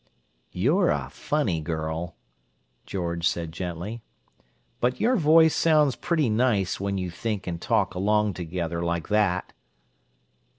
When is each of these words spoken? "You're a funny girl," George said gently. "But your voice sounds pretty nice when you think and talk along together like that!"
"You're 0.51 0.89
a 0.89 1.11
funny 1.11 1.61
girl," 1.61 2.15
George 2.87 3.27
said 3.27 3.51
gently. 3.51 4.01
"But 4.79 4.99
your 4.99 5.15
voice 5.15 5.53
sounds 5.55 5.95
pretty 5.95 6.27
nice 6.27 6.79
when 6.79 6.97
you 6.97 7.11
think 7.11 7.45
and 7.45 7.61
talk 7.61 7.93
along 7.93 8.33
together 8.33 8.81
like 8.83 9.09
that!" 9.09 9.53